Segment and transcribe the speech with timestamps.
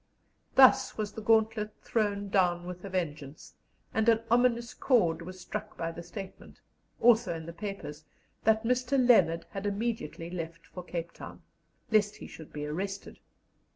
[0.55, 3.53] Thus was the gauntlet thrown down with a vengeance,
[3.93, 6.59] and an ominous chord was struck by the statement,
[6.99, 8.03] also in the papers,
[8.43, 8.97] that Mr.
[8.97, 11.43] Leonard had immediately left for Cape Town,
[11.91, 13.19] "lest he should be arrested."